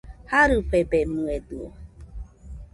Jarɨfebemɨedɨo 0.31 1.65